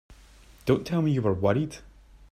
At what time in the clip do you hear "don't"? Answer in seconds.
0.65-0.83